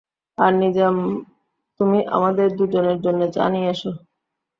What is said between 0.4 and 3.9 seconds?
আর নিজাম, তুমি আমাদের দু জনের জন্যে চা নিয়ে এস।